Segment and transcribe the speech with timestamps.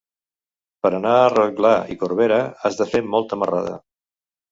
[0.85, 2.39] Per anar a Rotglà i Corberà
[2.71, 3.77] has de fer molta marrada.